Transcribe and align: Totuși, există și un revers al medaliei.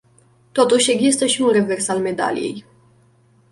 Totuși, 0.51 0.91
există 0.91 1.25
și 1.25 1.41
un 1.41 1.49
revers 1.51 1.87
al 1.87 1.99
medaliei. 1.99 2.65